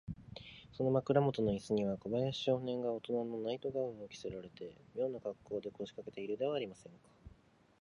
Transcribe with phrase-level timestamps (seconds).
[0.71, 6.97] その枕もとのイスには、小林少年がおとなのナイト・ガウンを着せられて、みょうなかっこうで、こしかけているではありませんか。